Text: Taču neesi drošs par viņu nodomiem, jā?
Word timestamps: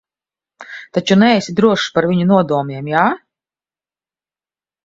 Taču 0.97 1.17
neesi 1.23 1.55
drošs 1.59 1.85
par 1.97 2.09
viņu 2.13 2.27
nodomiem, 2.31 2.91
jā? 2.95 3.07